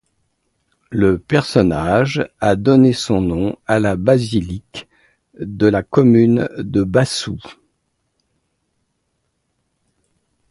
[0.89, 4.87] Le personnage a donné son nom à la basilique
[5.39, 7.39] de la commune de Bassoues.